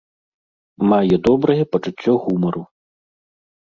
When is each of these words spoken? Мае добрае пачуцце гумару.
Мае 0.93 1.15
добрае 1.29 1.59
пачуцце 1.75 2.11
гумару. 2.25 2.63